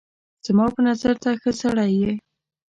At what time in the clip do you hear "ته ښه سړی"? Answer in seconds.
1.23-1.91